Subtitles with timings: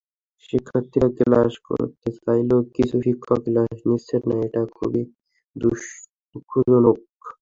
[0.45, 5.03] শিক্ষার্থীরা ক্লাস করতে চাইলেও কিছু শিক্ষক ক্লাস নিচ্ছেন না, এটা খুবই
[5.55, 6.97] দুঃখজনক।